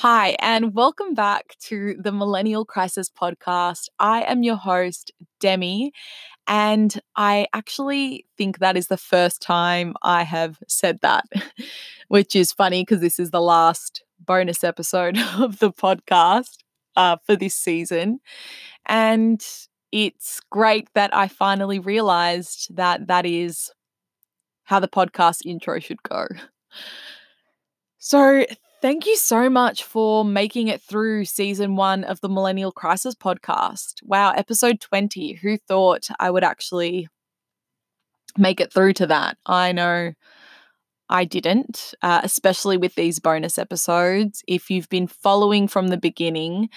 [0.00, 3.88] Hi, and welcome back to the Millennial Crisis podcast.
[3.98, 5.92] I am your host, Demi,
[6.46, 11.26] and I actually think that is the first time I have said that,
[12.08, 16.56] which is funny because this is the last bonus episode of the podcast
[16.96, 18.20] uh, for this season.
[18.86, 19.44] And
[19.92, 23.70] it's great that I finally realized that that is
[24.64, 26.26] how the podcast intro should go.
[27.98, 28.46] So,
[28.82, 34.02] Thank you so much for making it through season one of the Millennial Crisis podcast.
[34.02, 35.34] Wow, episode 20.
[35.34, 37.06] Who thought I would actually
[38.38, 39.36] make it through to that?
[39.44, 40.12] I know
[41.10, 44.42] I didn't, uh, especially with these bonus episodes.
[44.48, 46.70] If you've been following from the beginning,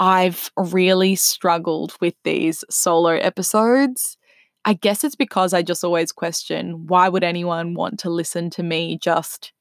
[0.00, 4.16] I've really struggled with these solo episodes.
[4.64, 8.64] I guess it's because I just always question why would anyone want to listen to
[8.64, 9.52] me just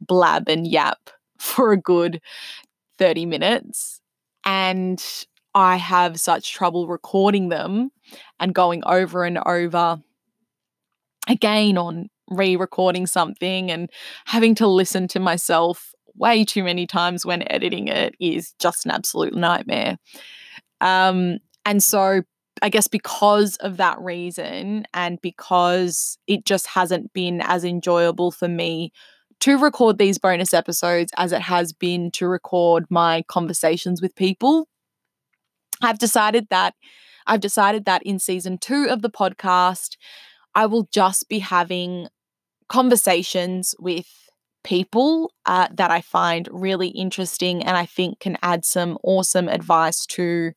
[0.00, 1.10] blab and yap
[1.42, 2.20] for a good
[2.98, 4.00] 30 minutes.
[4.44, 5.02] And
[5.54, 7.90] I have such trouble recording them
[8.40, 10.00] and going over and over
[11.28, 13.90] again on re recording something and
[14.24, 18.92] having to listen to myself way too many times when editing it is just an
[18.92, 19.98] absolute nightmare.
[20.80, 22.22] Um, and so
[22.62, 28.48] I guess because of that reason and because it just hasn't been as enjoyable for
[28.48, 28.92] me
[29.42, 34.68] to record these bonus episodes as it has been to record my conversations with people.
[35.82, 36.74] I've decided that
[37.26, 39.96] I've decided that in season 2 of the podcast
[40.54, 42.08] I will just be having
[42.68, 44.06] conversations with
[44.62, 50.06] people uh, that I find really interesting and I think can add some awesome advice
[50.06, 50.52] to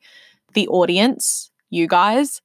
[0.54, 2.42] the audience, you guys.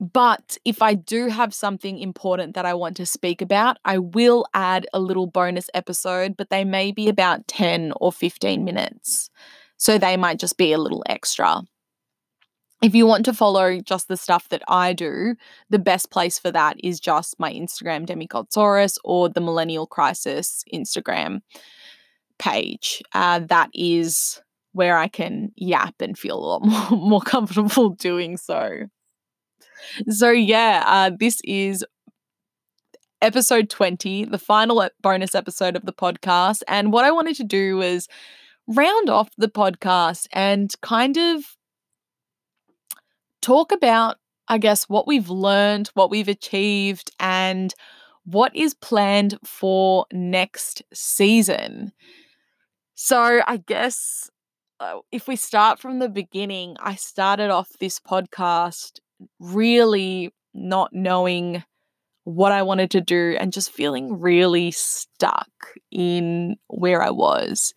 [0.00, 4.46] But if I do have something important that I want to speak about, I will
[4.54, 9.28] add a little bonus episode, but they may be about 10 or 15 minutes.
[9.76, 11.62] So they might just be a little extra.
[12.82, 15.34] If you want to follow just the stuff that I do,
[15.68, 21.40] the best place for that is just my Instagram, Demicotsaurus, or the Millennial Crisis Instagram
[22.38, 23.02] page.
[23.12, 24.40] Uh, that is
[24.72, 28.86] where I can yap and feel a lot more, more comfortable doing so.
[30.08, 31.84] So, yeah, uh, this is
[33.22, 36.62] episode 20, the final bonus episode of the podcast.
[36.68, 38.08] And what I wanted to do was
[38.66, 41.44] round off the podcast and kind of
[43.42, 44.16] talk about,
[44.48, 47.74] I guess, what we've learned, what we've achieved, and
[48.24, 51.92] what is planned for next season.
[52.94, 54.30] So, I guess
[54.78, 59.00] uh, if we start from the beginning, I started off this podcast
[59.38, 61.62] really not knowing
[62.24, 65.48] what I wanted to do and just feeling really stuck
[65.90, 67.72] in where I was.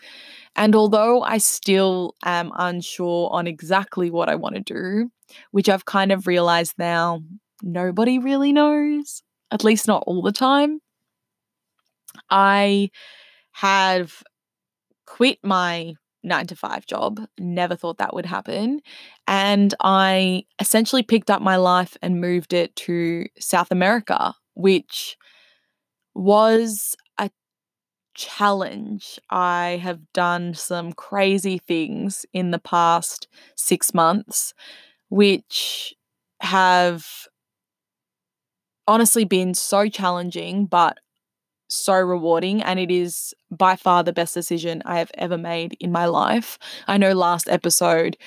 [0.56, 5.10] And although I still am unsure on exactly what I want to do,
[5.52, 7.24] which I've kind of realized now
[7.62, 10.80] nobody really knows, at least not all the time,
[12.30, 12.90] I
[13.54, 14.22] have
[15.06, 17.22] quit my nine to five job.
[17.38, 18.82] Never thought that would happen.
[19.28, 25.18] And I essentially picked up my life and moved it to South America, which
[26.16, 27.30] was a
[28.16, 29.20] challenge.
[29.30, 34.54] I have done some crazy things in the past six months,
[35.10, 35.94] which
[36.42, 37.06] have
[38.88, 40.98] honestly been so challenging, but
[41.74, 45.92] so rewarding and it is by far the best decision I have ever made in
[45.92, 46.58] my life.
[46.88, 48.18] I know last episode,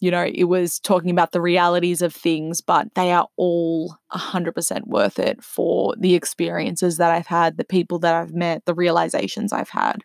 [0.00, 4.86] you know, it was talking about the realities of things, but they are all 100%
[4.86, 9.52] worth it for the experiences that I've had, the people that I've met, the realizations
[9.52, 10.02] I've had.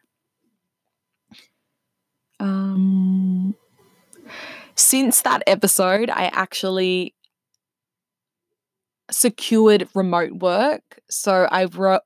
[2.39, 3.55] Um,
[4.75, 7.13] since that episode, I actually
[9.11, 11.01] secured remote work.
[11.09, 12.01] So I've wrote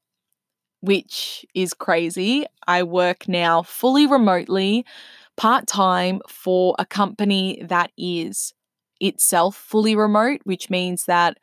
[0.84, 2.46] which is crazy.
[2.68, 4.86] I work now fully remotely,
[5.38, 8.54] part time for a company that is
[9.00, 11.38] itself fully remote, which means that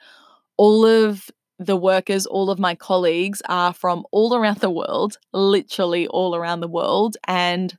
[0.58, 6.06] all of the workers, all of my colleagues are from all around the world, literally
[6.08, 7.16] all around the world.
[7.26, 7.78] And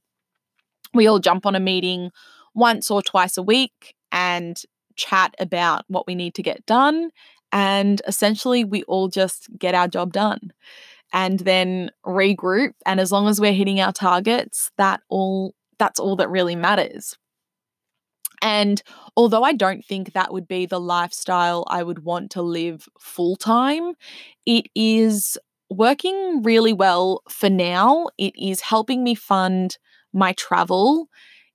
[0.95, 2.09] we all jump on a meeting
[2.55, 4.59] once or twice a week and
[4.95, 7.11] chat about what we need to get done.
[7.51, 10.53] And essentially, we all just get our job done
[11.13, 16.15] and then regroup and as long as we're hitting our targets that all that's all
[16.15, 17.17] that really matters
[18.41, 18.81] and
[19.15, 23.35] although I don't think that would be the lifestyle I would want to live full
[23.35, 23.93] time,
[24.45, 25.37] it is
[25.69, 28.07] working really well for now.
[28.17, 29.77] It is helping me fund
[30.11, 31.07] my travel.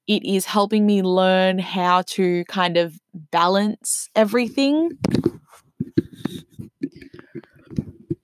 [0.07, 2.99] It is helping me learn how to kind of
[3.33, 4.97] balance everything.